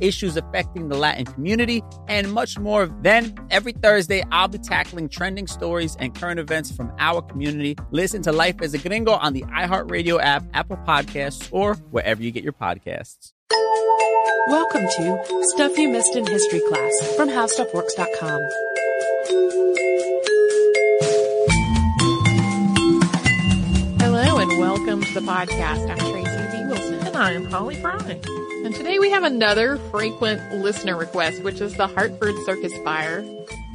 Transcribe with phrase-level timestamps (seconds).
[0.00, 2.86] issues affecting the Latin community, and much more.
[3.02, 7.76] Then, every Thursday, I'll be tackling trending stories and current events from our community.
[7.90, 12.30] Listen to Life as a Gringo on the iHeartRadio app, Apple Podcasts, or wherever you
[12.30, 13.32] get your podcasts.
[14.48, 18.40] Welcome to Stuff You Missed in History Class from HowStuffWorks.com.
[24.00, 25.88] Hello and welcome to the podcast.
[25.90, 26.64] I'm Tracy V.
[26.66, 27.06] Wilson.
[27.06, 28.20] And I am Holly Fry.
[28.64, 33.22] And today we have another frequent listener request, which is the Hartford Circus Fire.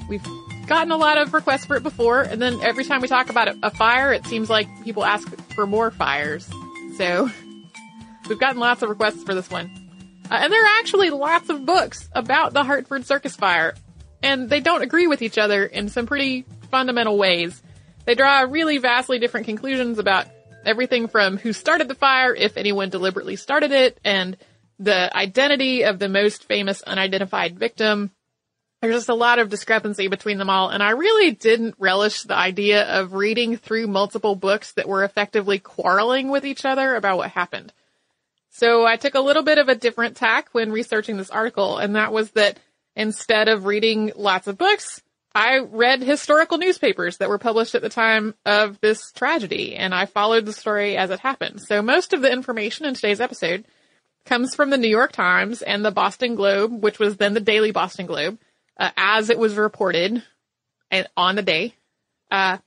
[0.07, 0.27] We've
[0.66, 3.55] gotten a lot of requests for it before, and then every time we talk about
[3.61, 6.49] a fire, it seems like people ask for more fires.
[6.97, 7.29] So
[8.29, 9.69] we've gotten lots of requests for this one.
[10.31, 13.75] Uh, and there are actually lots of books about the Hartford Circus Fire,
[14.23, 17.61] and they don't agree with each other in some pretty fundamental ways.
[18.05, 20.25] They draw really vastly different conclusions about
[20.66, 24.35] everything from who started the fire, if anyone deliberately started it, and
[24.79, 28.12] the identity of the most famous unidentified victim.
[28.81, 32.35] There's just a lot of discrepancy between them all, and I really didn't relish the
[32.35, 37.31] idea of reading through multiple books that were effectively quarreling with each other about what
[37.31, 37.73] happened.
[38.51, 41.97] So I took a little bit of a different tack when researching this article, and
[41.97, 42.57] that was that
[42.96, 45.01] instead of reading lots of books,
[45.35, 50.06] I read historical newspapers that were published at the time of this tragedy, and I
[50.06, 51.61] followed the story as it happened.
[51.61, 53.66] So most of the information in today's episode
[54.29, 57.72] comes from the New York Times and the Boston Globe, which was then the Daily
[57.72, 58.38] Boston Globe,
[58.79, 60.23] uh, as it was reported
[61.17, 61.73] on the day.
[62.31, 62.59] Uh,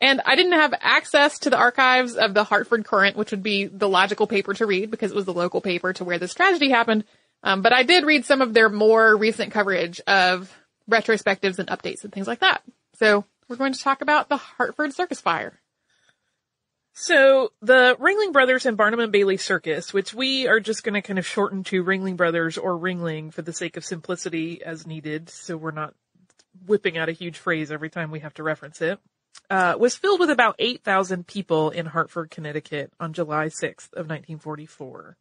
[0.00, 3.66] and I didn't have access to the archives of the Hartford Courant, which would be
[3.66, 6.70] the logical paper to read because it was the local paper to where this tragedy
[6.70, 7.04] happened.
[7.42, 10.52] Um, but I did read some of their more recent coverage of
[10.90, 12.62] retrospectives and updates and things like that.
[12.98, 15.60] So we're going to talk about the Hartford Circus Fire.
[16.92, 21.02] So the Ringling Brothers and Barnum and Bailey Circus, which we are just going to
[21.02, 25.30] kind of shorten to Ringling Brothers or Ringling for the sake of simplicity as needed,
[25.30, 25.94] so we're not
[26.66, 28.98] whipping out a huge phrase every time we have to reference it,
[29.48, 35.16] uh, was filled with about 8,000 people in Hartford, Connecticut on July 6th of 1944.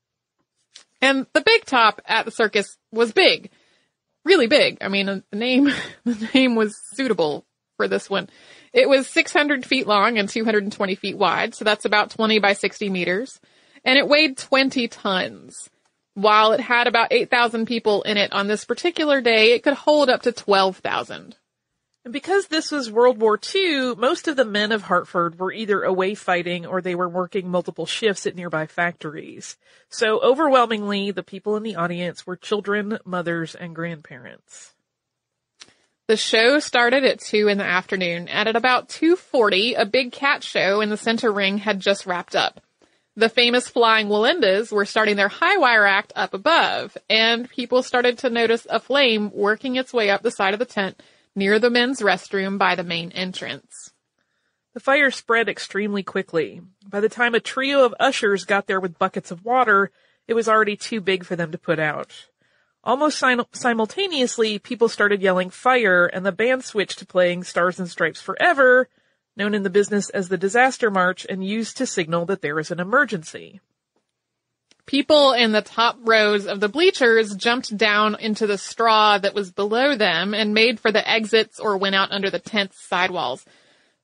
[1.01, 3.51] And the big top at the circus was big.
[4.25, 4.80] Really big.
[4.81, 5.71] I mean, the name,
[6.04, 7.45] the name was suitable
[7.80, 8.28] for this one.
[8.74, 12.90] It was 600 feet long and 220 feet wide, so that's about 20 by 60
[12.90, 13.40] meters.
[13.86, 15.70] And it weighed 20 tons.
[16.14, 20.10] While it had about 8,000 people in it on this particular day, it could hold
[20.10, 21.38] up to 12,000.
[22.04, 25.84] And because this was World War II, most of the men of Hartford were either
[25.84, 29.56] away fighting or they were working multiple shifts at nearby factories.
[29.88, 34.74] So overwhelmingly, the people in the audience were children, mothers, and grandparents.
[36.09, 40.44] The show started at 2 in the afternoon, and at about 2.40, a big cat
[40.44, 42.61] show in the center ring had just wrapped up.
[43.15, 48.17] The famous flying Wallendas were starting their high wire act up above, and people started
[48.17, 51.00] to notice a flame working its way up the side of the tent
[51.35, 53.94] near the men's restroom by the main entrance.
[54.73, 56.59] The fire spread extremely quickly.
[56.88, 59.91] By the time a trio of ushers got there with buckets of water,
[60.27, 62.29] it was already too big for them to put out.
[62.84, 67.90] Almost sim- simultaneously, people started yelling fire and the band switched to playing Stars and
[67.90, 68.88] Stripes Forever,
[69.36, 72.72] known in the business as the disaster march and used to signal that there is
[72.72, 73.60] an emergency.
[74.86, 79.52] People in the top rows of the bleachers jumped down into the straw that was
[79.52, 83.46] below them and made for the exits or went out under the tent's sidewalls.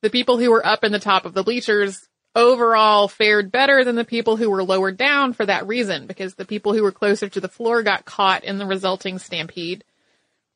[0.02, 3.96] The people who were up in the top of the bleachers overall fared better than
[3.96, 7.30] the people who were lower down for that reason, because the people who were closer
[7.30, 9.84] to the floor got caught in the resulting stampede.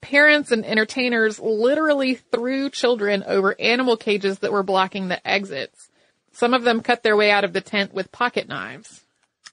[0.02, 5.90] Parents and entertainers literally threw children over animal cages that were blocking the exits.
[6.32, 9.04] Some of them cut their way out of the tent with pocket knives.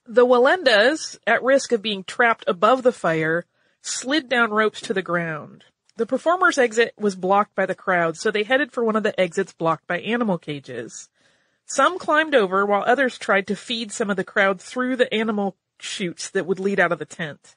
[0.05, 3.45] The Wallendas, at risk of being trapped above the fire,
[3.81, 5.65] slid down ropes to the ground.
[5.97, 9.19] The performers' exit was blocked by the crowd, so they headed for one of the
[9.19, 11.09] exits blocked by animal cages.
[11.69, 15.57] Some climbed over while others tried to feed some of the crowd through the animal
[15.79, 17.55] chutes that would lead out of the tent.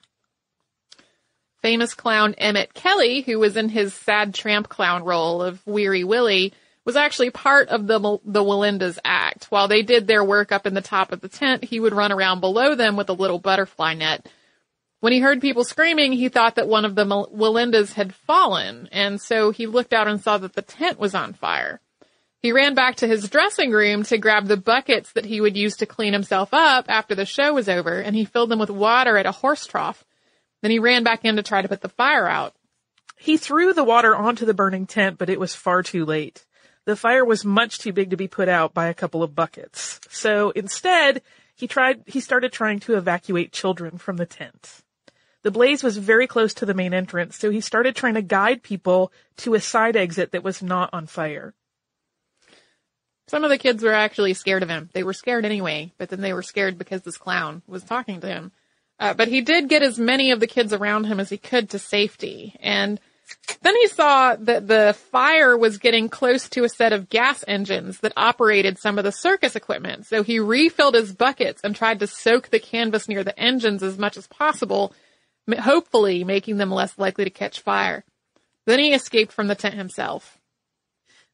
[1.63, 6.53] Famous clown Emmett Kelly, who was in his sad tramp clown role of Weary Willie,
[6.85, 9.45] was actually part of the the Wallendas act.
[9.45, 12.11] While they did their work up in the top of the tent, he would run
[12.11, 14.27] around below them with a little butterfly net.
[14.99, 19.21] When he heard people screaming, he thought that one of the Wallendas had fallen, and
[19.21, 21.81] so he looked out and saw that the tent was on fire.
[22.43, 25.77] He ran back to his dressing room to grab the buckets that he would use
[25.77, 29.19] to clean himself up after the show was over, and he filled them with water
[29.19, 30.05] at a horse trough.
[30.63, 32.55] Then he ran back in to try to put the fire out.
[33.19, 36.47] He threw the water onto the burning tent, but it was far too late.
[36.87, 40.01] The fire was much too big to be put out by a couple of buckets.
[40.09, 41.21] So instead,
[41.55, 44.81] he tried, he started trying to evacuate children from the tent.
[45.43, 48.63] The blaze was very close to the main entrance, so he started trying to guide
[48.63, 51.55] people to a side exit that was not on fire.
[53.31, 54.91] Some of the kids were actually scared of him.
[54.93, 58.27] They were scared anyway, but then they were scared because this clown was talking to
[58.27, 58.51] him.
[58.99, 61.71] Uh, but he did get as many of the kids around him as he could
[61.71, 62.57] to safety.
[62.59, 62.99] And
[63.63, 68.01] then he saw that the fire was getting close to a set of gas engines
[68.01, 70.07] that operated some of the circus equipment.
[70.07, 73.97] So he refilled his buckets and tried to soak the canvas near the engines as
[73.97, 74.93] much as possible,
[75.57, 78.03] hopefully making them less likely to catch fire.
[78.67, 80.40] Then he escaped from the tent himself.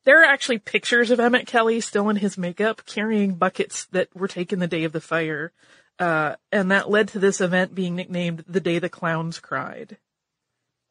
[0.06, 4.28] There are actually pictures of Emmett Kelly still in his makeup carrying buckets that were
[4.28, 5.52] taken the day of the fire.
[5.98, 9.96] Uh, and that led to this event being nicknamed the day the clowns cried.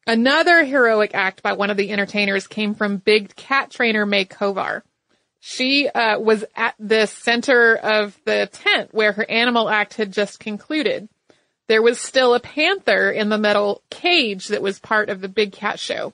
[0.05, 4.81] Another heroic act by one of the entertainers came from big cat trainer May Kovar.
[5.39, 10.41] She uh, was at the center of the tent where her animal act had just
[10.41, 11.07] concluded.
[11.67, 15.53] There was still a panther in the metal cage that was part of the big
[15.53, 16.13] cat show.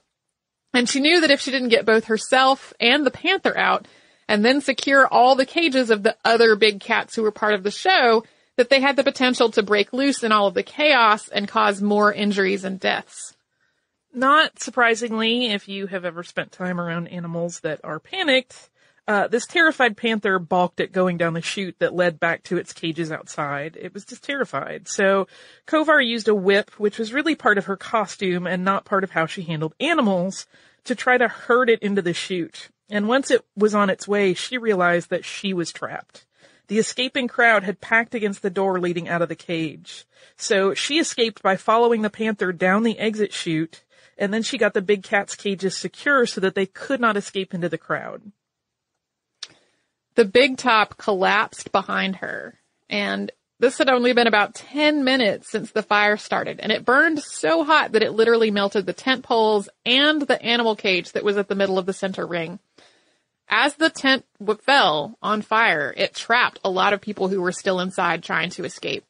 [0.74, 3.88] And she knew that if she didn't get both herself and the panther out
[4.28, 7.64] and then secure all the cages of the other big cats who were part of
[7.64, 8.24] the show,
[8.56, 11.82] that they had the potential to break loose in all of the chaos and cause
[11.82, 13.36] more injuries and deaths.
[14.14, 18.70] Not surprisingly, if you have ever spent time around animals that are panicked,
[19.12, 22.72] uh, this terrified panther balked at going down the chute that led back to its
[22.72, 23.78] cages outside.
[23.78, 24.88] It was just terrified.
[24.88, 25.28] So
[25.68, 29.12] Kovar used a whip, which was really part of her costume and not part of
[29.12, 30.48] how she handled animals,
[30.86, 32.70] to try to herd it into the chute.
[32.90, 36.26] And once it was on its way, she realized that she was trapped.
[36.68, 40.06] The escaping crowd had packed against the door leading out of the cage.
[40.38, 43.84] So she escaped by following the panther down the exit chute,
[44.18, 47.54] and then she got the big cat's cages secure so that they could not escape
[47.54, 48.32] into the crowd.
[50.16, 55.72] The big top collapsed behind her, and this had only been about 10 minutes since
[55.72, 59.70] the fire started, and it burned so hot that it literally melted the tent poles
[59.86, 62.60] and the animal cage that was at the middle of the center ring.
[63.48, 64.26] As the tent
[64.62, 68.66] fell on fire, it trapped a lot of people who were still inside trying to
[68.66, 69.04] escape.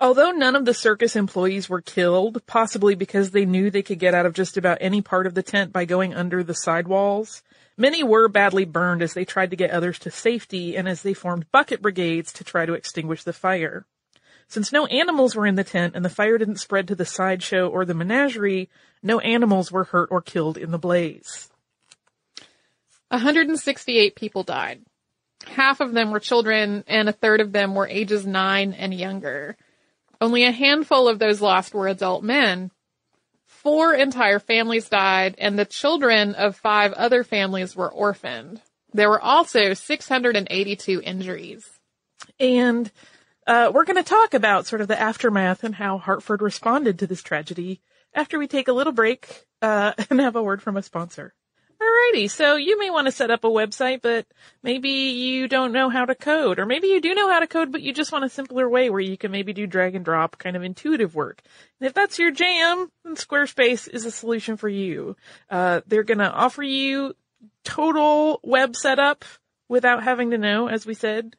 [0.00, 4.12] Although none of the circus employees were killed, possibly because they knew they could get
[4.12, 7.42] out of just about any part of the tent by going under the sidewalls,
[7.78, 11.12] Many were badly burned as they tried to get others to safety and as they
[11.12, 13.84] formed bucket brigades to try to extinguish the fire.
[14.48, 17.68] Since no animals were in the tent and the fire didn't spread to the sideshow
[17.68, 18.70] or the menagerie,
[19.02, 21.50] no animals were hurt or killed in the blaze.
[23.08, 24.82] 168 people died.
[25.46, 29.56] Half of them were children and a third of them were ages nine and younger.
[30.20, 32.70] Only a handful of those lost were adult men.
[33.66, 38.62] Four entire families died and the children of five other families were orphaned.
[38.92, 41.68] There were also 682 injuries.
[42.38, 42.88] And
[43.44, 47.08] uh, we're going to talk about sort of the aftermath and how Hartford responded to
[47.08, 47.80] this tragedy
[48.14, 51.34] after we take a little break uh, and have a word from a sponsor.
[51.80, 54.26] Alrighty, so you may want to set up a website, but
[54.62, 57.70] maybe you don't know how to code, or maybe you do know how to code,
[57.70, 60.38] but you just want a simpler way where you can maybe do drag and drop
[60.38, 61.42] kind of intuitive work.
[61.78, 65.16] And if that's your jam, then Squarespace is a solution for you.
[65.50, 67.14] Uh, they're gonna offer you
[67.62, 69.24] total web setup
[69.68, 71.36] without having to know, as we said,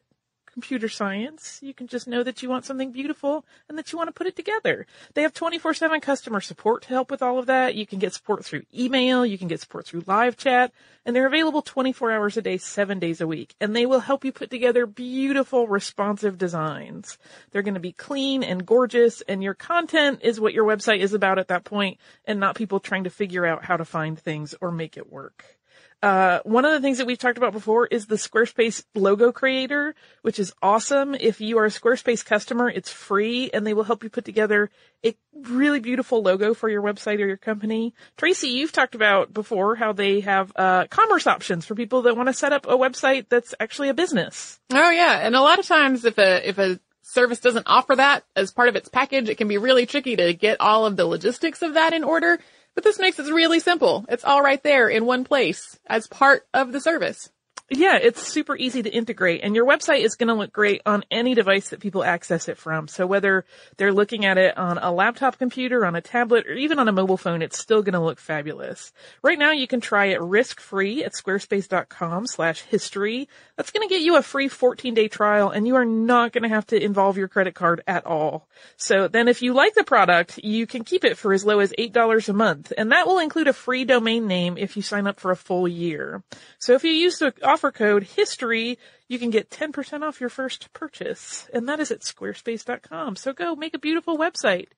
[0.58, 1.60] computer science.
[1.62, 4.26] You can just know that you want something beautiful and that you want to put
[4.26, 4.88] it together.
[5.14, 7.76] They have 24-7 customer support to help with all of that.
[7.76, 9.24] You can get support through email.
[9.24, 10.72] You can get support through live chat
[11.06, 13.54] and they're available 24 hours a day, seven days a week.
[13.60, 17.18] And they will help you put together beautiful, responsive designs.
[17.52, 21.14] They're going to be clean and gorgeous and your content is what your website is
[21.14, 24.56] about at that point and not people trying to figure out how to find things
[24.60, 25.57] or make it work.
[26.00, 29.96] Uh, one of the things that we've talked about before is the Squarespace logo creator,
[30.22, 31.14] which is awesome.
[31.14, 34.70] If you are a Squarespace customer, it's free and they will help you put together
[35.04, 37.94] a really beautiful logo for your website or your company.
[38.16, 42.28] Tracy, you've talked about before how they have, uh, commerce options for people that want
[42.28, 44.60] to set up a website that's actually a business.
[44.72, 45.18] Oh yeah.
[45.18, 48.68] And a lot of times if a, if a service doesn't offer that as part
[48.68, 51.74] of its package, it can be really tricky to get all of the logistics of
[51.74, 52.38] that in order.
[52.78, 54.06] But this makes it really simple.
[54.08, 57.28] It's all right there in one place as part of the service.
[57.68, 61.02] Yeah, it's super easy to integrate and your website is going to look great on
[61.10, 62.86] any device that people access it from.
[62.86, 63.44] So whether
[63.78, 66.92] they're looking at it on a laptop computer, on a tablet, or even on a
[66.92, 68.92] mobile phone, it's still going to look fabulous.
[69.24, 73.28] Right now you can try it risk-free at squarespace.com slash history.
[73.58, 76.44] That's going to get you a free 14 day trial and you are not going
[76.44, 78.48] to have to involve your credit card at all.
[78.76, 81.74] So then if you like the product, you can keep it for as low as
[81.76, 85.18] $8 a month and that will include a free domain name if you sign up
[85.18, 86.22] for a full year.
[86.60, 90.72] So if you use the offer code HISTORY, you can get 10% off your first
[90.72, 91.50] purchase.
[91.52, 93.16] And that is at squarespace.com.
[93.16, 94.68] So go make a beautiful website.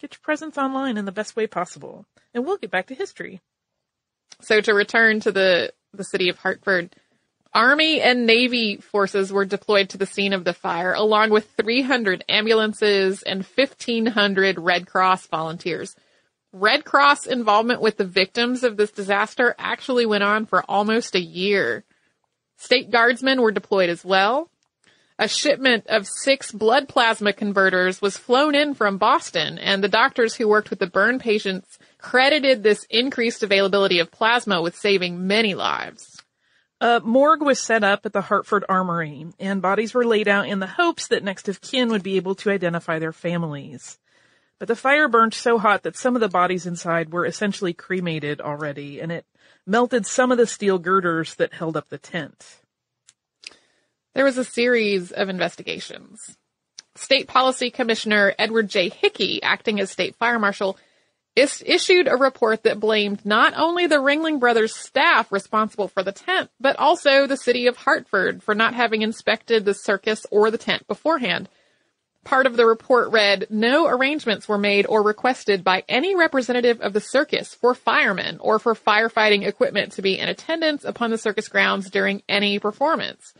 [0.00, 2.06] Get your presence online in the best way possible.
[2.32, 3.42] And we'll get back to history.
[4.40, 6.96] So to return to the, the city of Hartford,
[7.52, 12.24] Army and Navy forces were deployed to the scene of the fire along with 300
[12.28, 15.96] ambulances and 1500 Red Cross volunteers.
[16.52, 21.20] Red Cross involvement with the victims of this disaster actually went on for almost a
[21.20, 21.84] year.
[22.56, 24.48] State guardsmen were deployed as well.
[25.18, 30.34] A shipment of six blood plasma converters was flown in from Boston, and the doctors
[30.36, 35.54] who worked with the burn patients credited this increased availability of plasma with saving many
[35.54, 36.19] lives.
[36.80, 40.60] A morgue was set up at the Hartford Armory, and bodies were laid out in
[40.60, 43.98] the hopes that next of kin would be able to identify their families.
[44.58, 48.40] But the fire burned so hot that some of the bodies inside were essentially cremated
[48.40, 49.26] already, and it
[49.66, 52.60] melted some of the steel girders that held up the tent.
[54.14, 56.36] There was a series of investigations.
[56.96, 58.88] State Policy Commissioner Edward J.
[58.88, 60.78] Hickey, acting as state fire marshal,
[61.36, 66.12] is- issued a report that blamed not only the Ringling Brothers staff responsible for the
[66.12, 70.58] tent, but also the city of Hartford for not having inspected the circus or the
[70.58, 71.48] tent beforehand.
[72.22, 76.92] Part of the report read, no arrangements were made or requested by any representative of
[76.92, 81.48] the circus for firemen or for firefighting equipment to be in attendance upon the circus
[81.48, 83.32] grounds during any performance.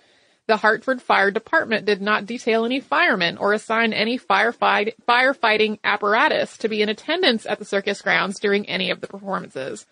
[0.50, 6.57] The Hartford Fire Department did not detail any firemen or assign any firefight, firefighting apparatus
[6.57, 9.87] to be in attendance at the circus grounds during any of the performances.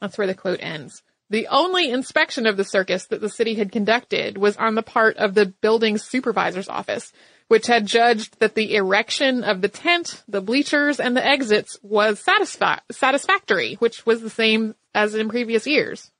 [0.00, 1.02] That's where the quote ends.
[1.30, 5.16] The only inspection of the circus that the city had conducted was on the part
[5.16, 7.12] of the building supervisor's office,
[7.48, 12.24] which had judged that the erection of the tent, the bleachers, and the exits was
[12.24, 16.12] satisfa- satisfactory, which was the same as in previous years.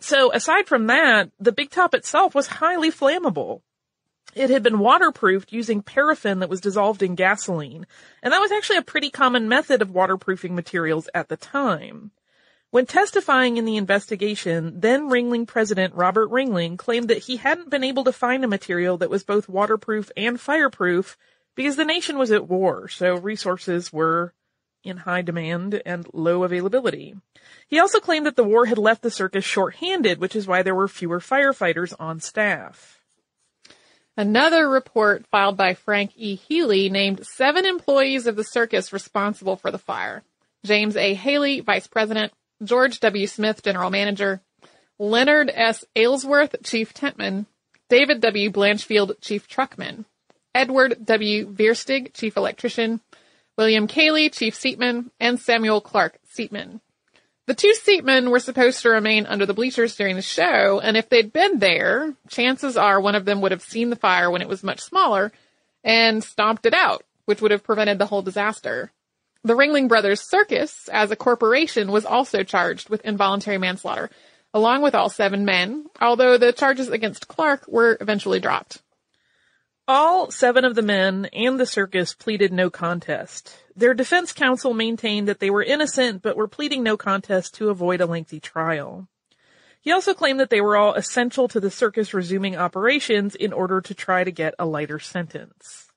[0.00, 3.62] So aside from that, the big top itself was highly flammable.
[4.34, 7.86] It had been waterproofed using paraffin that was dissolved in gasoline,
[8.22, 12.10] and that was actually a pretty common method of waterproofing materials at the time.
[12.70, 17.84] When testifying in the investigation, then Ringling president Robert Ringling claimed that he hadn't been
[17.84, 21.16] able to find a material that was both waterproof and fireproof
[21.54, 24.34] because the nation was at war, so resources were
[24.84, 27.16] in high demand and low availability.
[27.68, 30.74] He also claimed that the war had left the circus short-handed, which is why there
[30.74, 33.00] were fewer firefighters on staff.
[34.16, 36.36] Another report filed by Frank E.
[36.36, 40.22] Healy named seven employees of the circus responsible for the fire.
[40.64, 41.14] James A.
[41.14, 43.26] Haley, vice president, George W.
[43.26, 44.40] Smith, general manager,
[44.98, 45.84] Leonard S.
[45.96, 47.46] Aylesworth, Chief Tentman,
[47.88, 48.50] David W.
[48.50, 50.04] Blanchfield, Chief Truckman,
[50.54, 51.52] Edward W.
[51.52, 53.00] Vierstig, Chief Electrician,
[53.56, 56.80] William Cayley, Chief Seatman, and Samuel Clark, Seatman.
[57.46, 61.08] The two seatmen were supposed to remain under the bleachers during the show, and if
[61.08, 64.48] they'd been there, chances are one of them would have seen the fire when it
[64.48, 65.30] was much smaller
[65.84, 68.90] and stomped it out, which would have prevented the whole disaster.
[69.44, 74.08] The Ringling Brothers Circus, as a corporation, was also charged with involuntary manslaughter,
[74.54, 78.80] along with all seven men, although the charges against Clark were eventually dropped.
[79.86, 83.54] All seven of the men and the circus pleaded no contest.
[83.76, 88.00] Their defense counsel maintained that they were innocent but were pleading no contest to avoid
[88.00, 89.08] a lengthy trial.
[89.82, 93.82] He also claimed that they were all essential to the circus resuming operations in order
[93.82, 95.88] to try to get a lighter sentence.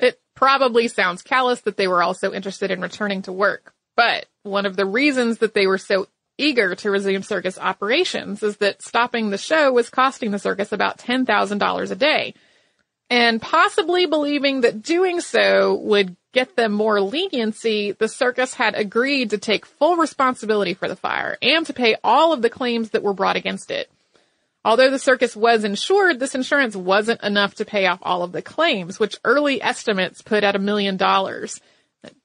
[0.00, 4.66] It probably sounds callous that they were also interested in returning to work, but one
[4.66, 9.30] of the reasons that they were so eager to resume circus operations is that stopping
[9.30, 12.34] the show was costing the circus about $10,000 a day.
[13.08, 19.30] And possibly believing that doing so would get them more leniency, the circus had agreed
[19.30, 23.02] to take full responsibility for the fire and to pay all of the claims that
[23.02, 23.88] were brought against it.
[24.64, 28.42] Although the circus was insured, this insurance wasn't enough to pay off all of the
[28.42, 31.60] claims, which early estimates put at a million dollars.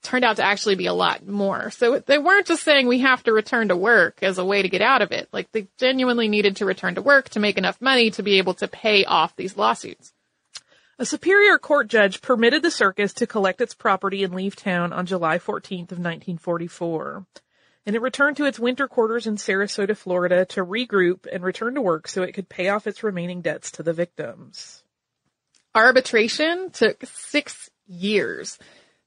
[0.01, 1.71] Turned out to actually be a lot more.
[1.71, 4.69] So they weren't just saying we have to return to work as a way to
[4.69, 5.29] get out of it.
[5.31, 8.53] Like they genuinely needed to return to work to make enough money to be able
[8.55, 10.13] to pay off these lawsuits.
[10.99, 15.07] A superior court judge permitted the circus to collect its property and leave town on
[15.07, 17.25] July 14th of 1944.
[17.87, 21.81] And it returned to its winter quarters in Sarasota, Florida to regroup and return to
[21.81, 24.83] work so it could pay off its remaining debts to the victims.
[25.73, 28.59] Arbitration took six years.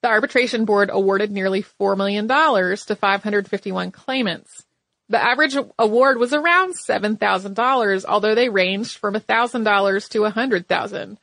[0.04, 4.62] The arbitration board awarded nearly $4 million to 551 claimants.
[5.08, 11.18] The average award was around $7,000, although they ranged from $1,000 to 100,000.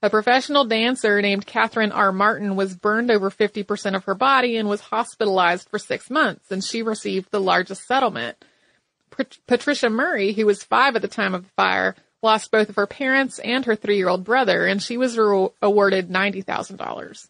[0.00, 2.10] A professional dancer named Catherine R.
[2.10, 6.64] Martin was burned over 50% of her body and was hospitalized for six months, and
[6.64, 8.42] she received the largest settlement.
[9.10, 12.76] Pat- Patricia Murray, who was five at the time of the fire, lost both of
[12.76, 17.28] her parents and her three-year-old brother, and she was re- awarded $90,000.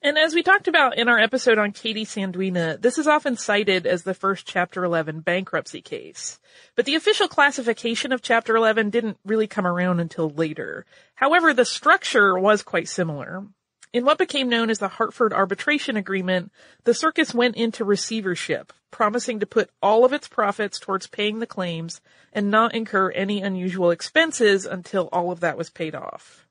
[0.00, 3.84] And as we talked about in our episode on Katie Sandwina, this is often cited
[3.84, 6.38] as the first Chapter 11 bankruptcy case.
[6.76, 10.86] But the official classification of Chapter 11 didn't really come around until later.
[11.16, 13.44] However, the structure was quite similar.
[13.92, 16.52] In what became known as the Hartford Arbitration Agreement,
[16.84, 21.46] the circus went into receivership, promising to put all of its profits towards paying the
[21.46, 22.00] claims
[22.32, 26.46] and not incur any unusual expenses until all of that was paid off.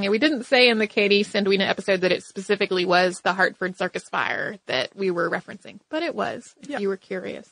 [0.00, 3.76] Yeah, we didn't say in the Katie Sandwina episode that it specifically was the Hartford
[3.76, 6.78] Circus Fire that we were referencing, but it was, if Yeah.
[6.78, 7.48] you were curious.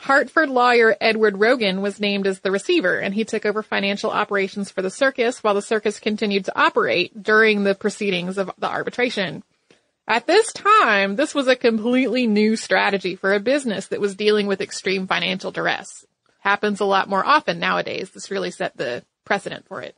[0.00, 4.70] Hartford lawyer Edward Rogan was named as the receiver, and he took over financial operations
[4.70, 9.42] for the circus while the circus continued to operate during the proceedings of the arbitration.
[10.08, 14.46] At this time, this was a completely new strategy for a business that was dealing
[14.46, 16.04] with extreme financial duress.
[16.40, 18.10] Happens a lot more often nowadays.
[18.10, 19.96] This really set the precedent for it.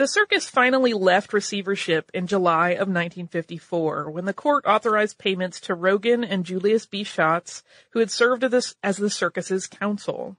[0.00, 5.74] The circus finally left receivership in July of 1954 when the court authorized payments to
[5.74, 7.04] Rogan and Julius B.
[7.04, 10.38] Schatz, who had served as the, circus's counsel.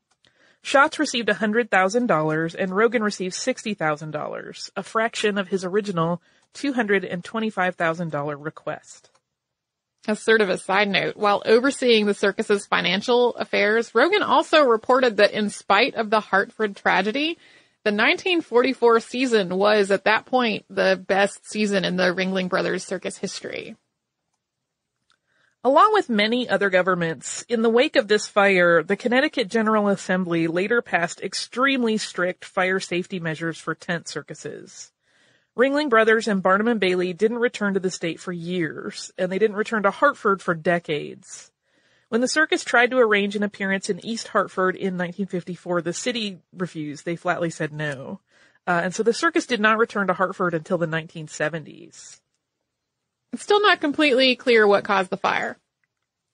[0.64, 6.24] Schatz received $100,000 and Rogan received $60,000, a fraction of his original
[6.56, 9.12] $225,000 request.
[10.08, 15.18] As sort of a side note, while overseeing the circus's financial affairs, Rogan also reported
[15.18, 17.38] that in spite of the Hartford tragedy,
[17.84, 23.18] the 1944 season was at that point the best season in the Ringling Brothers circus
[23.18, 23.76] history.
[25.64, 30.48] Along with many other governments, in the wake of this fire, the Connecticut General Assembly
[30.48, 34.92] later passed extremely strict fire safety measures for tent circuses.
[35.58, 39.38] Ringling Brothers and Barnum and Bailey didn't return to the state for years, and they
[39.38, 41.52] didn't return to Hartford for decades.
[42.12, 46.40] When the circus tried to arrange an appearance in East Hartford in 1954, the city
[46.52, 47.06] refused.
[47.06, 48.20] They flatly said no.
[48.68, 52.20] Uh, and so the circus did not return to Hartford until the 1970s.
[53.32, 55.58] It's still not completely clear what caused the fire.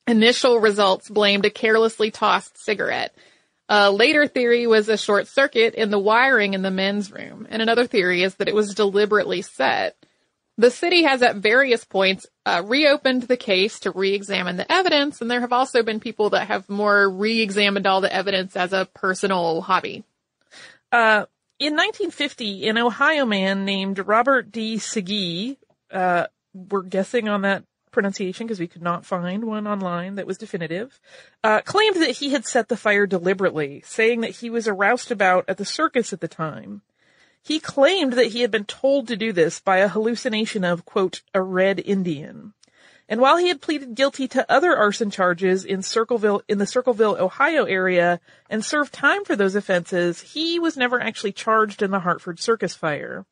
[0.08, 3.16] Initial results blamed a carelessly tossed cigarette.
[3.70, 7.62] A later theory was a short circuit in the wiring in the men's room, and
[7.62, 9.96] another theory is that it was deliberately set.
[10.58, 15.30] The city has at various points uh, reopened the case to re-examine the evidence, and
[15.30, 19.60] there have also been people that have more re-examined all the evidence as a personal
[19.62, 20.06] hobby.
[20.90, 21.26] Uh,
[21.60, 24.78] in 1950, an Ohio man named Robert D.
[24.78, 25.58] Segee,
[25.92, 30.38] uh, we're guessing on that pronunciation because we could not find one online that was
[30.38, 31.02] definitive,
[31.44, 35.44] uh, claimed that he had set the fire deliberately, saying that he was a roustabout
[35.50, 36.82] at the circus at the time.
[37.44, 41.22] He claimed that he had been told to do this by a hallucination of, quote,
[41.34, 42.54] a red Indian.
[43.10, 47.16] And while he had pleaded guilty to other arson charges in Circleville, in the Circleville,
[47.18, 48.20] Ohio area
[48.50, 52.74] and served time for those offenses, he was never actually charged in the Hartford circus
[52.74, 53.26] fire.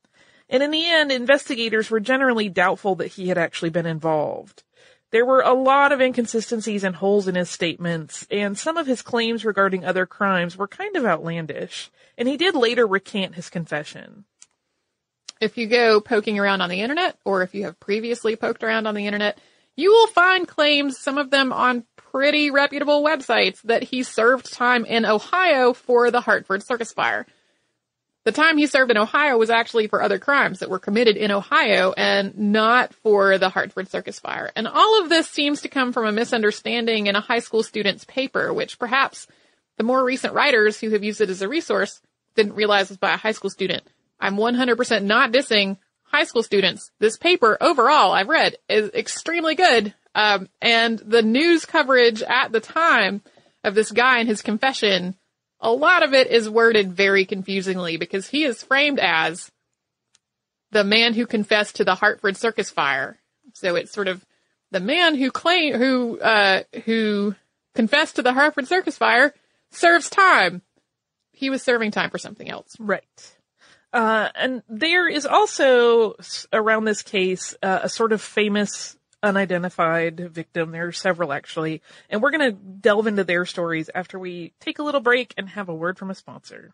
[0.49, 4.63] And in the end, investigators were generally doubtful that he had actually been involved.
[5.15, 9.01] There were a lot of inconsistencies and holes in his statements, and some of his
[9.01, 14.25] claims regarding other crimes were kind of outlandish, and he did later recant his confession.
[15.39, 18.87] If you go poking around on the internet, or if you have previously poked around
[18.87, 19.39] on the internet,
[19.77, 24.83] you will find claims, some of them on pretty reputable websites, that he served time
[24.83, 27.25] in Ohio for the Hartford Circus Fire.
[28.25, 31.29] The time he served in Ohio was actually for other crimes that were committed in
[31.29, 34.51] Ohio and not for the Hartford Circus Fire.
[34.55, 38.03] And all of this seems to come from a misunderstanding in a high school student's
[38.03, 39.27] paper, which perhaps
[39.77, 42.01] the more recent writers who have used it as a resource
[42.35, 43.83] didn't realize was by a high school student.
[44.19, 46.89] I'm 100% not dissing high school students.
[46.99, 49.93] This paper overall I've read is extremely good.
[50.15, 53.21] Um, and the news coverage at the time
[53.63, 55.15] of this guy and his confession
[55.65, 59.51] a lot of it is worded very confusingly because he is framed as
[60.71, 63.17] the man who confessed to the Hartford Circus fire.
[63.53, 64.23] So it's sort of
[64.69, 67.33] the man who claim who uh, who
[67.73, 69.33] confessed to the Hartford Circus fire
[69.71, 70.61] serves time.
[71.31, 72.75] He was serving time for something else.
[72.79, 73.35] Right.
[73.91, 76.15] Uh, and there is also
[76.53, 80.71] around this case uh, a sort of famous unidentified victim.
[80.71, 81.81] There are several actually.
[82.09, 85.49] And we're going to delve into their stories after we take a little break and
[85.49, 86.73] have a word from a sponsor.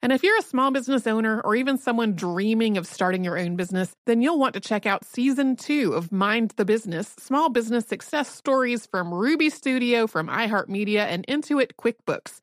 [0.00, 3.56] And if you're a small business owner or even someone dreaming of starting your own
[3.56, 7.84] business, then you'll want to check out season two of Mind the Business Small Business
[7.86, 12.38] Success Stories from Ruby Studio, from iHeartMedia, and Intuit QuickBooks.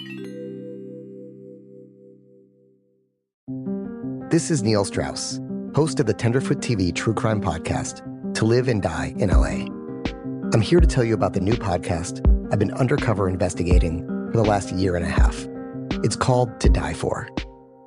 [4.30, 5.39] This is Neil Strauss,
[5.76, 8.02] host of the Tenderfoot TV True Crime Podcast,
[8.36, 9.65] To Live and Die in LA.
[10.54, 12.20] I'm here to tell you about the new podcast
[12.52, 15.48] I've been undercover investigating for the last year and a half.
[16.04, 17.30] It's called To Die For.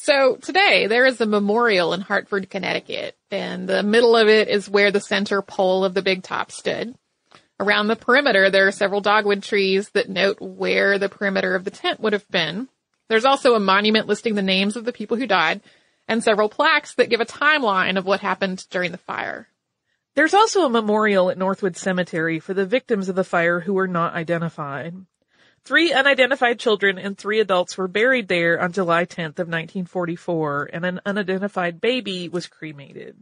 [0.00, 4.70] So today there is a memorial in Hartford, Connecticut, and the middle of it is
[4.70, 6.94] where the center pole of the big top stood.
[7.58, 11.72] Around the perimeter, there are several dogwood trees that note where the perimeter of the
[11.72, 12.68] tent would have been.
[13.08, 15.62] There's also a monument listing the names of the people who died
[16.06, 19.48] and several plaques that give a timeline of what happened during the fire.
[20.14, 23.88] There's also a memorial at Northwood Cemetery for the victims of the fire who were
[23.88, 24.94] not identified.
[25.68, 30.86] Three unidentified children and three adults were buried there on July 10th of 1944, and
[30.86, 33.18] an unidentified baby was cremated.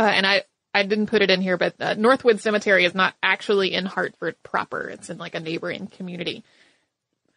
[0.00, 3.14] Uh, and I, I didn't put it in here, but uh, Northwood Cemetery is not
[3.22, 4.88] actually in Hartford proper.
[4.88, 6.42] It's in like a neighboring community.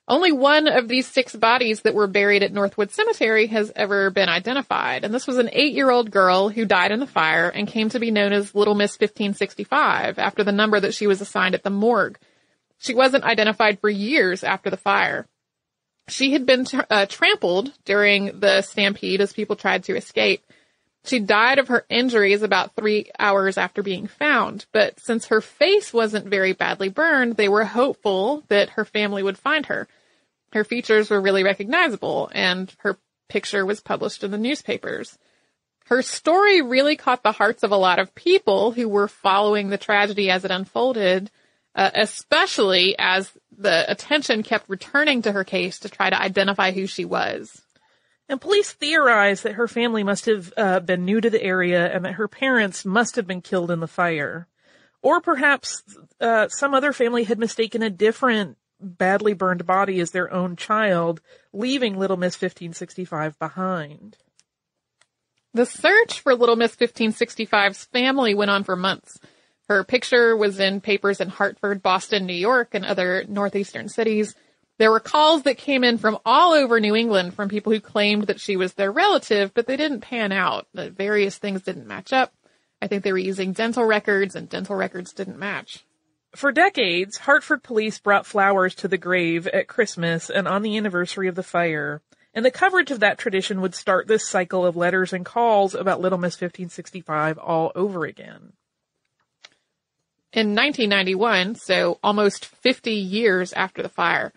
[0.07, 4.29] Only one of these six bodies that were buried at Northwood Cemetery has ever been
[4.29, 7.99] identified, and this was an eight-year-old girl who died in the fire and came to
[7.99, 11.69] be known as Little Miss 1565 after the number that she was assigned at the
[11.69, 12.17] morgue.
[12.77, 15.27] She wasn't identified for years after the fire.
[16.07, 20.45] She had been uh, trampled during the stampede as people tried to escape.
[21.03, 25.93] She died of her injuries about three hours after being found, but since her face
[25.93, 29.87] wasn't very badly burned, they were hopeful that her family would find her.
[30.51, 32.97] Her features were really recognizable, and her
[33.29, 35.17] picture was published in the newspapers.
[35.85, 39.77] Her story really caught the hearts of a lot of people who were following the
[39.77, 41.29] tragedy as it unfolded,
[41.75, 46.87] uh, especially as the attention kept returning to her case to try to identify who
[46.87, 47.61] she was.
[48.27, 52.05] And police theorized that her family must have uh, been new to the area and
[52.05, 54.47] that her parents must have been killed in the fire.
[55.01, 55.83] Or perhaps
[56.19, 61.21] uh, some other family had mistaken a different badly burned body as their own child,
[61.53, 64.17] leaving Little Miss 1565 behind.
[65.53, 69.19] The search for Little Miss 1565's family went on for months.
[69.67, 74.35] Her picture was in papers in Hartford, Boston, New York, and other northeastern cities.
[74.77, 78.27] There were calls that came in from all over New England from people who claimed
[78.27, 80.67] that she was their relative, but they didn't pan out.
[80.73, 82.33] The various things didn't match up.
[82.81, 85.83] I think they were using dental records and dental records didn't match.
[86.35, 91.29] For decades, Hartford police brought flowers to the grave at Christmas and on the anniversary
[91.29, 92.01] of the fire.
[92.33, 96.01] And the coverage of that tradition would start this cycle of letters and calls about
[96.01, 98.51] Little Miss 1565 all over again.
[100.35, 104.33] In 1991, so almost 50 years after the fire,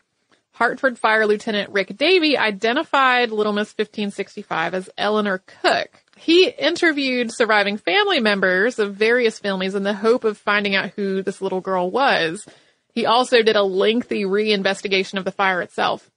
[0.53, 5.89] Hartford Fire Lieutenant Rick Davey identified Little Miss 1565 as Eleanor Cook.
[6.17, 11.21] He interviewed surviving family members of various families in the hope of finding out who
[11.21, 12.47] this little girl was.
[12.95, 16.09] He also did a lengthy reinvestigation of the fire itself.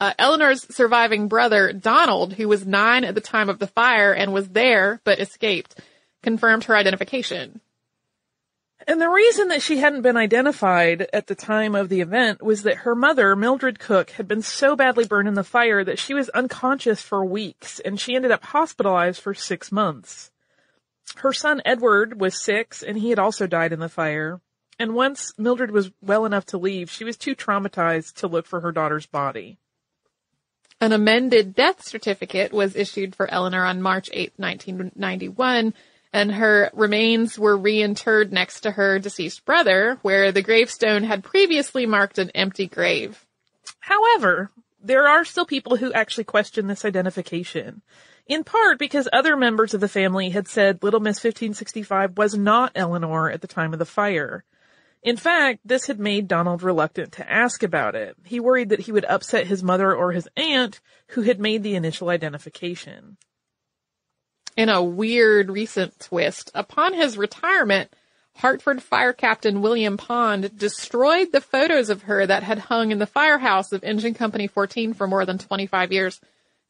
[0.00, 4.32] Uh, Eleanor's surviving brother, Donald, who was nine at the time of the fire and
[4.32, 5.78] was there but escaped,
[6.22, 7.60] confirmed her identification.
[8.86, 12.64] And the reason that she hadn't been identified at the time of the event was
[12.64, 16.14] that her mother, Mildred Cook, had been so badly burned in the fire that she
[16.14, 20.30] was unconscious for weeks and she ended up hospitalized for six months.
[21.16, 24.40] Her son Edward was six and he had also died in the fire.
[24.78, 28.60] And once Mildred was well enough to leave, she was too traumatized to look for
[28.60, 29.58] her daughter's body.
[30.80, 35.74] An amended death certificate was issued for Eleanor on March 8, 1991,
[36.12, 41.86] and her remains were reinterred next to her deceased brother, where the gravestone had previously
[41.86, 43.24] marked an empty grave.
[43.80, 44.50] However,
[44.82, 47.82] there are still people who actually question this identification.
[48.26, 52.72] In part because other members of the family had said Little Miss 1565 was not
[52.74, 54.44] Eleanor at the time of the fire.
[55.02, 58.16] In fact, this had made Donald reluctant to ask about it.
[58.24, 61.74] He worried that he would upset his mother or his aunt who had made the
[61.74, 63.16] initial identification.
[64.56, 67.90] In a weird recent twist, upon his retirement,
[68.36, 73.06] Hartford Fire Captain William Pond destroyed the photos of her that had hung in the
[73.06, 76.20] firehouse of Engine Company 14 for more than 25 years,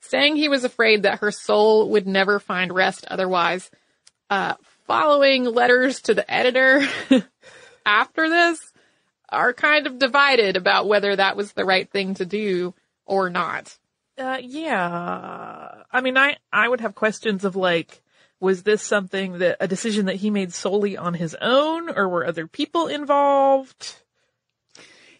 [0.01, 3.71] saying he was afraid that her soul would never find rest otherwise.
[4.31, 4.55] Uh,
[4.87, 6.87] following letters to the editor
[7.87, 8.73] after this
[9.29, 12.75] are kind of divided about whether that was the right thing to do
[13.07, 13.77] or not.
[14.18, 15.83] Uh, yeah.
[15.90, 18.03] I mean, I, I would have questions of like,
[18.40, 22.27] was this something that, a decision that he made solely on his own or were
[22.27, 23.96] other people involved?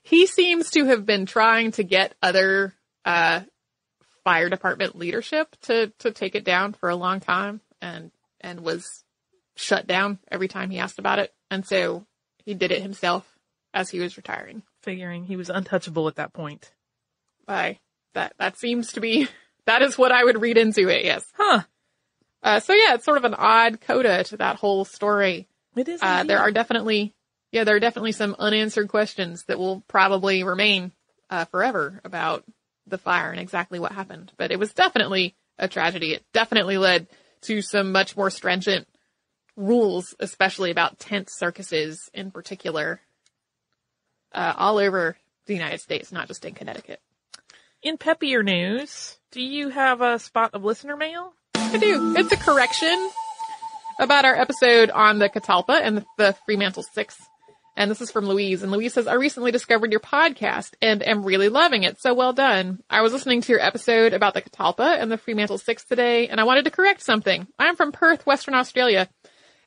[0.03, 2.75] He seems to have been trying to get other,
[3.05, 3.41] uh,
[4.25, 9.05] fire department leadership to, to take it down for a long time and, and was
[9.57, 11.33] shut down every time he asked about it.
[11.51, 12.07] And so
[12.45, 13.27] he did it himself
[13.75, 14.63] as he was retiring.
[14.83, 16.73] Figuring he was untouchable at that point.
[17.47, 17.79] Bye.
[18.15, 19.29] That, that seems to be,
[19.67, 21.25] that is what I would read into it, yes.
[21.37, 21.63] Huh.
[22.43, 25.49] Uh, so yeah, it's sort of an odd coda to that whole story.
[25.77, 26.01] It is.
[26.03, 27.15] Uh, there are definitely,
[27.53, 30.93] yeah, there are definitely some unanswered questions that will probably remain,
[31.31, 32.45] uh, forever about
[32.87, 34.33] the fire and exactly what happened.
[34.37, 36.15] But it was definitely a tragedy.
[36.15, 37.07] It definitely led
[37.43, 38.89] to some much more stringent
[39.57, 43.01] rules, especially about tent circuses in particular,
[44.33, 47.01] uh, all over the United States, not just in Connecticut.
[47.83, 51.35] In peppier news, do you have a spot of listener mail?
[51.57, 52.15] I do.
[52.17, 53.11] It's a correction
[53.99, 57.21] about our episode on the Catalpa and the Fremantle Six.
[57.77, 58.63] And this is from Louise.
[58.63, 62.01] And Louise says, I recently discovered your podcast and am really loving it.
[62.01, 62.85] So well done.
[62.89, 66.41] I was listening to your episode about the Catalpa and the Fremantle Six today, and
[66.41, 67.49] I wanted to correct something.
[67.59, 69.09] I'm from Perth, Western Australia.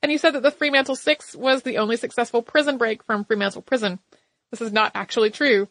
[0.01, 3.62] And you said that the Fremantle Six was the only successful prison break from Fremantle
[3.62, 3.99] Prison.
[4.51, 5.67] This is not actually true.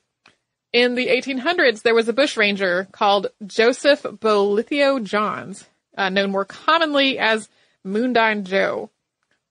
[0.74, 7.16] In the 1800s, there was a bushranger called Joseph Bolitho Johns, uh, known more commonly
[7.16, 7.48] as
[7.86, 8.90] Moondyne Joe.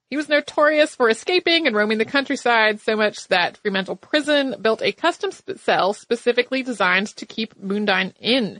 [0.09, 4.81] He was notorious for escaping and roaming the countryside so much that Fremantle Prison built
[4.81, 8.59] a custom sp- cell specifically designed to keep Moondyne in.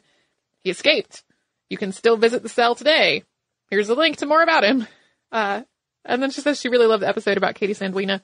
[0.64, 1.26] He escaped.
[1.70, 3.26] You can still visit the cell today.
[3.72, 4.88] Here's a link to more about him.
[5.34, 5.64] Uh,
[6.06, 8.22] and then she says she really loved the episode about Katie Sandwina.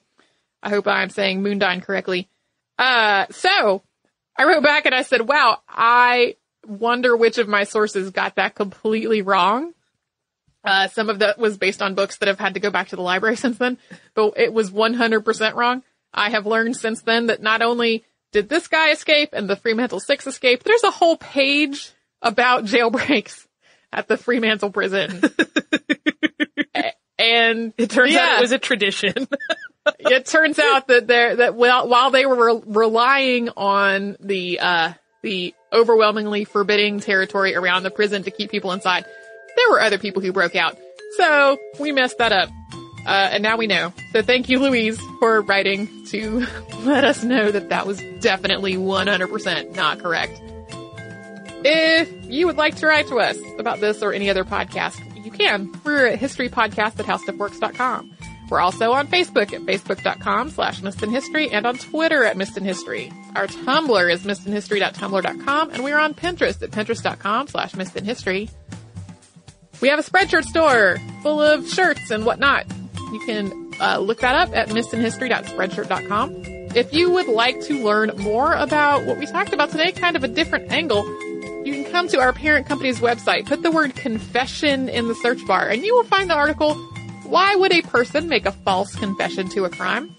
[0.63, 2.29] I hope I'm saying Moondyne correctly.
[2.77, 3.83] Uh, so
[4.39, 8.55] I wrote back and I said, wow, I wonder which of my sources got that
[8.55, 9.73] completely wrong.
[10.63, 12.95] Uh, some of that was based on books that have had to go back to
[12.95, 13.77] the library since then,
[14.13, 15.83] but it was 100% wrong.
[16.13, 19.99] I have learned since then that not only did this guy escape and the Fremantle
[19.99, 23.45] Six escape, there's a whole page about jailbreaks
[23.91, 25.21] at the Fremantle prison.
[27.19, 29.27] and It turns yeah, out it was a tradition.
[29.99, 34.93] It turns out that there that while while they were re- relying on the uh
[35.23, 40.21] the overwhelmingly forbidding territory around the prison to keep people inside, there were other people
[40.21, 40.77] who broke out.
[41.17, 42.49] So we messed that up.
[43.05, 43.93] Uh, and now we know.
[44.11, 46.45] So thank you, Louise, for writing to
[46.83, 50.39] let us know that that was definitely 100% not correct.
[51.63, 55.31] If you would like to write to us about this or any other podcast, you
[55.31, 55.71] can.
[55.83, 58.15] We're at historypodcast at howstuffworks.com.
[58.49, 63.11] We're also on Facebook at facebook.com slash History and on Twitter at History.
[63.35, 68.49] Our Tumblr is missedinhistory.tumblr.com and we're on Pinterest at pinterest.com slash History.
[69.81, 72.65] We have a Spreadshirt store full of shirts and whatnot.
[73.11, 76.59] You can uh, look that up at missedinhistory.spreadshirt.com.
[76.75, 80.23] If you would like to learn more about what we talked about today, kind of
[80.23, 81.03] a different angle,
[81.65, 85.45] you can come to our parent company's website, put the word confession in the search
[85.47, 86.75] bar, and you will find the article,
[87.29, 90.15] Why Would a Person Make a False Confession to a Crime?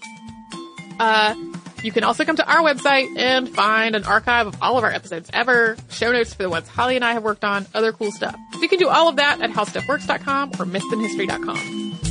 [0.97, 1.35] Uh,
[1.83, 4.91] you can also come to our website and find an archive of all of our
[4.91, 8.11] episodes ever, show notes for the ones Holly and I have worked on, other cool
[8.11, 8.37] stuff.
[8.61, 12.10] You can do all of that at howstuffworks.com or missedinhistory.com.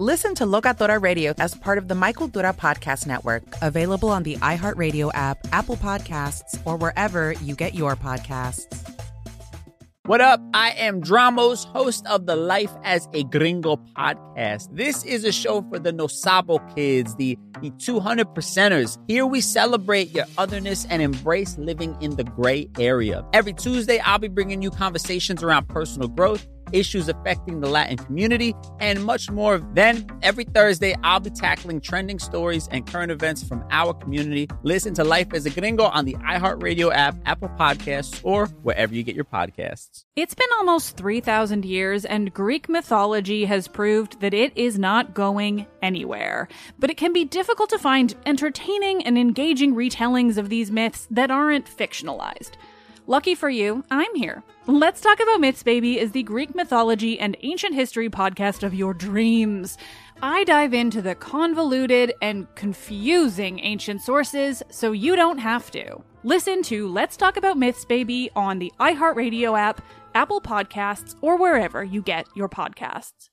[0.00, 4.34] Listen to Locatora Radio as part of the My Cultura Podcast Network, available on the
[4.38, 8.64] iHeartRadio app, Apple Podcasts, or wherever you get your podcasts.
[10.06, 10.40] What up?
[10.52, 14.68] I am Dramos, host of the Life as a Gringo podcast.
[14.76, 18.98] This is a show for the No Sabo kids, the, the 200 percenters.
[19.06, 23.24] Here we celebrate your otherness and embrace living in the gray area.
[23.32, 28.54] Every Tuesday, I'll be bringing you conversations around personal growth issues affecting the Latin community,
[28.80, 29.58] and much more.
[29.74, 34.48] Then, every Thursday, I'll be tackling trending stories and current events from our community.
[34.62, 39.02] Listen to Life as a Gringo on the iHeartRadio app, Apple Podcasts, or wherever you
[39.02, 40.04] get your podcasts.
[40.16, 45.66] It's been almost 3,000 years, and Greek mythology has proved that it is not going
[45.82, 46.48] anywhere.
[46.78, 51.30] But it can be difficult to find entertaining and engaging retellings of these myths that
[51.30, 52.52] aren't fictionalized.
[53.06, 54.42] Lucky for you, I'm here.
[54.66, 58.94] Let's Talk About Myths, Baby is the Greek mythology and ancient history podcast of your
[58.94, 59.76] dreams.
[60.22, 66.02] I dive into the convoluted and confusing ancient sources so you don't have to.
[66.22, 69.82] Listen to Let's Talk About Myths, Baby on the iHeartRadio app,
[70.14, 73.28] Apple Podcasts, or wherever you get your podcasts.